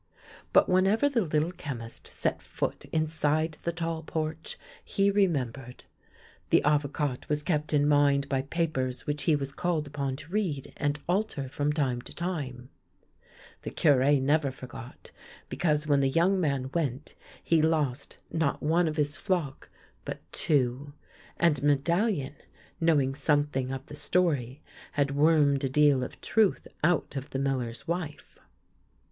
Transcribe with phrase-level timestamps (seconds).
[0.51, 5.83] But whenever the Little Chemist set foot inside the tall porch he remembered;
[6.49, 10.73] the Avocat was kept in mind by papers which he was called upon to read
[10.77, 12.69] and alter from time to time;
[13.61, 15.11] the Cure never forgot,
[15.49, 17.13] because when the young man went
[17.43, 19.69] he lost not one of his fiock,
[20.03, 20.93] but two;
[21.37, 22.33] and Medallion,
[22.79, 24.63] knowing something of the story,
[24.93, 28.39] had wormed a deal of truth out of the miller's wife.